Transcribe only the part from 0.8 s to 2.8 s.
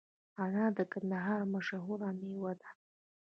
کندهار مشهوره میوه ده